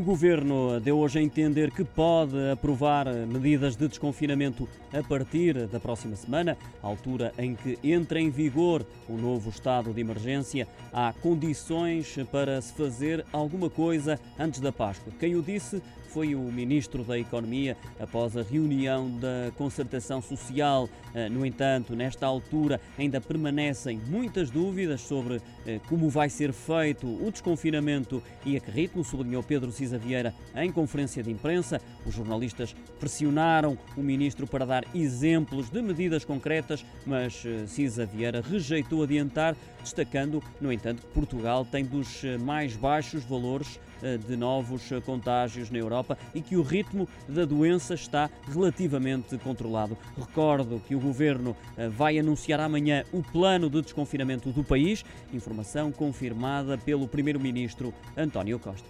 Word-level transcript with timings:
O 0.00 0.02
governo 0.02 0.80
deu 0.80 0.98
hoje 0.98 1.18
a 1.18 1.22
entender 1.22 1.70
que 1.70 1.84
pode 1.84 2.34
aprovar 2.50 3.04
medidas 3.26 3.76
de 3.76 3.86
desconfinamento 3.86 4.66
a 4.94 5.02
partir 5.02 5.66
da 5.66 5.78
próxima 5.78 6.16
semana, 6.16 6.56
altura 6.82 7.34
em 7.36 7.54
que 7.54 7.78
entra 7.84 8.18
em 8.18 8.30
vigor 8.30 8.82
o 9.06 9.18
novo 9.18 9.50
estado 9.50 9.92
de 9.92 10.00
emergência. 10.00 10.66
Há 10.90 11.12
condições 11.12 12.16
para 12.32 12.62
se 12.62 12.72
fazer 12.72 13.26
alguma 13.30 13.68
coisa 13.68 14.18
antes 14.38 14.60
da 14.60 14.72
Páscoa. 14.72 15.12
Quem 15.20 15.36
o 15.36 15.42
disse 15.42 15.82
foi 16.10 16.34
o 16.34 16.40
ministro 16.40 17.04
da 17.04 17.18
Economia 17.18 17.76
após 17.98 18.36
a 18.36 18.42
reunião 18.42 19.08
da 19.18 19.52
concertação 19.56 20.20
social. 20.20 20.88
Eh, 21.14 21.28
no 21.28 21.46
entanto, 21.46 21.94
nesta 21.94 22.26
altura 22.26 22.80
ainda 22.98 23.20
permanecem 23.20 24.00
muitas 24.08 24.50
dúvidas 24.50 25.00
sobre 25.02 25.40
eh, 25.66 25.80
como 25.88 26.10
vai 26.10 26.28
ser 26.28 26.52
feito 26.52 27.06
o 27.06 27.30
desconfinamento 27.30 28.22
e 28.44 28.56
a 28.56 28.60
que 28.60 28.70
ritmo, 28.70 29.04
sublinhou 29.04 29.42
Pedro 29.42 29.70
Cisa 29.90 29.98
Vieira 29.98 30.34
em 30.54 30.70
conferência 30.70 31.22
de 31.22 31.30
imprensa. 31.30 31.80
Os 32.06 32.14
jornalistas 32.14 32.74
pressionaram 33.00 33.76
o 33.96 34.02
ministro 34.02 34.46
para 34.46 34.64
dar 34.64 34.84
exemplos 34.94 35.68
de 35.68 35.82
medidas 35.82 36.24
concretas, 36.24 36.84
mas 37.04 37.42
eh, 37.44 37.66
Cisa 37.66 38.06
Vieira 38.06 38.40
rejeitou 38.40 39.02
adiantar, 39.02 39.56
destacando, 39.82 40.42
no 40.60 40.72
entanto, 40.72 41.02
que 41.02 41.12
Portugal 41.12 41.64
tem 41.64 41.84
dos 41.84 42.22
eh, 42.22 42.38
mais 42.38 42.76
baixos 42.76 43.24
valores 43.24 43.80
eh, 44.02 44.16
de 44.16 44.36
novos 44.36 44.90
contágios 45.04 45.70
na 45.70 45.78
Europa 45.78 46.16
e 46.32 46.40
que 46.40 46.56
o 46.56 46.62
ritmo 46.62 47.08
da 47.28 47.44
doença 47.44 47.94
está 47.94 48.30
relativamente 48.46 49.36
controlado. 49.38 49.98
Recordo 50.16 50.80
que 50.86 50.94
o 50.94 51.00
governo 51.00 51.56
vai 51.96 52.18
anunciar 52.18 52.60
amanhã 52.60 53.04
o 53.12 53.22
plano 53.22 53.68
de 53.68 53.82
desconfinamento 53.82 54.50
do 54.52 54.62
país, 54.62 55.04
informação 55.32 55.90
confirmada 55.90 56.78
pelo 56.78 57.08
primeiro-ministro 57.08 57.92
António 58.16 58.58
Costa. 58.58 58.88